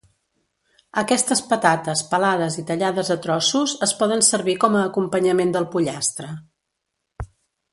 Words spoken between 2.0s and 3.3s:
pelades i tallades a